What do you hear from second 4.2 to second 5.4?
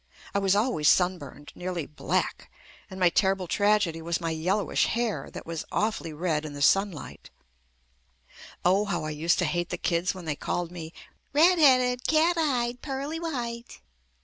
yellowish hair